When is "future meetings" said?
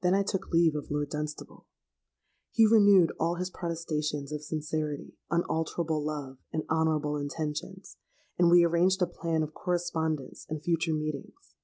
10.62-11.54